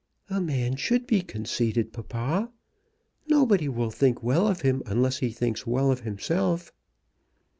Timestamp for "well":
4.23-4.47, 5.67-5.91